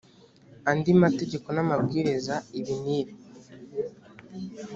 [0.69, 3.13] andi mategeko n amabwiriza ibi n ibi